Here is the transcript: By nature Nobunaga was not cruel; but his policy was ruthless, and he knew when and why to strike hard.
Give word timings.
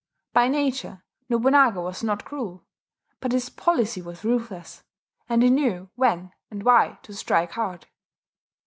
By 0.33 0.47
nature 0.47 1.03
Nobunaga 1.29 1.79
was 1.79 2.03
not 2.03 2.25
cruel; 2.25 2.65
but 3.19 3.33
his 3.33 3.51
policy 3.51 4.01
was 4.01 4.23
ruthless, 4.23 4.83
and 5.29 5.43
he 5.43 5.51
knew 5.51 5.91
when 5.93 6.31
and 6.49 6.63
why 6.63 6.97
to 7.03 7.13
strike 7.13 7.51
hard. 7.51 7.85